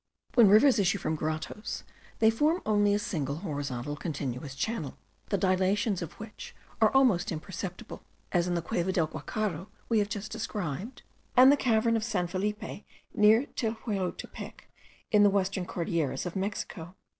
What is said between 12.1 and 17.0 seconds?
Felipe, near Tehuilotepec in the western Cordilleras of Mexico.